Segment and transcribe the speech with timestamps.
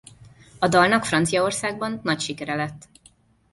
[0.59, 2.89] A dalnak Franciaországban nagy siere lett.